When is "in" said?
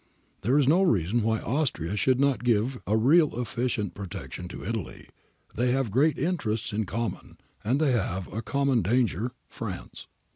6.73-6.87